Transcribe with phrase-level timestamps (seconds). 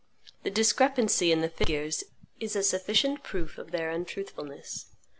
[0.41, 2.03] The discrepancy in the figures
[2.39, 4.87] is a sufficient proof of their untruthfulness.